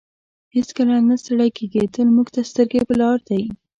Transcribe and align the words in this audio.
هېڅکله 0.55 0.95
نه 1.09 1.15
ستړی 1.21 1.49
کیږي 1.57 1.83
تل 1.93 2.07
موږ 2.15 2.27
ته 2.35 2.41
سترګې 2.49 2.81
په 2.87 2.93
لار 3.01 3.17
دی. 3.29 3.43